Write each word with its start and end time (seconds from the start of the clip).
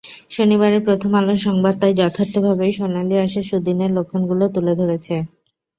শনিবারের 0.31 0.81
প্রথম 0.83 1.11
আলোর 1.15 1.39
সংবাদ 1.39 1.73
তাই 1.81 1.93
যথার্থভাবেই 1.99 2.71
সোনালি 2.77 3.15
আঁশের 3.17 3.45
সুদিনের 3.49 3.91
লক্ষণগুলো 3.97 4.45
তুলে 4.55 4.73
ধরেছে। 4.79 5.15